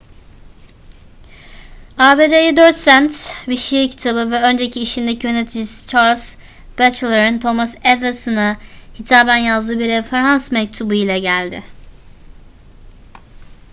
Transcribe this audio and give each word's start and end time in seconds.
abd'ye 2.05 2.53
4 2.59 2.71
sent 2.75 3.13
bir 3.47 3.57
şiir 3.57 3.89
kitabı 3.89 4.31
ve 4.31 4.41
önceki 4.41 4.81
işindeki 4.81 5.27
yöneticisi 5.27 5.87
charles 5.87 6.35
batchelor'ın 6.79 7.39
thomas 7.39 7.75
edison'a 7.83 8.57
hitaben 8.99 9.37
yazdığı 9.37 9.79
bir 9.79 9.87
referans 9.87 10.51
mektubu 10.51 10.93
ile 10.93 11.19
geldi 11.19 11.63